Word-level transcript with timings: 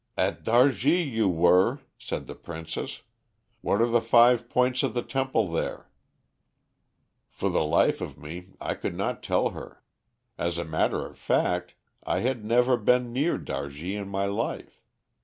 "'At 0.17 0.41
Dargi 0.43 1.03
you 1.07 1.29
were,' 1.29 1.81
said 1.99 2.25
the 2.25 2.33
princess. 2.33 3.03
'What 3.61 3.81
are 3.81 3.85
the 3.87 4.01
five 4.01 4.49
points 4.49 4.81
of 4.81 4.95
the 4.95 5.03
temple 5.03 5.51
there?' 5.51 5.91
"For 7.29 7.51
the 7.51 7.63
life 7.63 8.01
of 8.01 8.17
me 8.17 8.47
I 8.59 8.73
could 8.73 8.95
not 8.95 9.21
tell 9.21 9.49
her. 9.49 9.83
As 10.39 10.57
a 10.57 10.65
matter 10.65 11.05
of 11.05 11.19
fact, 11.19 11.75
I 12.03 12.21
had 12.21 12.43
never 12.43 12.77
been 12.77 13.13
near 13.13 13.37
Dargi 13.37 13.93
in 13.95 14.07
my 14.09 14.25
life. 14.25 14.81